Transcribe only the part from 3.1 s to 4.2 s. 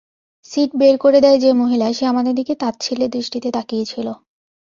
দৃষ্টিতে তাকিয়েছিল।